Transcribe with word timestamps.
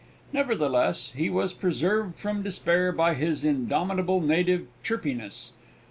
Nevertheless, 0.33 1.13
he 1.15 1.29
was 1.29 1.53
preserved 1.53 2.17
from 2.17 2.41
despair 2.41 2.91
by 2.91 3.13
his 3.13 3.43
indomitable 3.43 4.19
native 4.19 4.65
chirpiness. 4.81 5.53